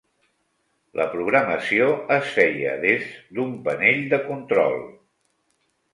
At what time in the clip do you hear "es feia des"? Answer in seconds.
2.17-3.07